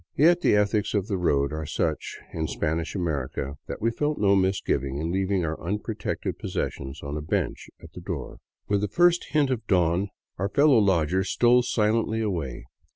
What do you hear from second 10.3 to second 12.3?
our fellow lodgers stole silently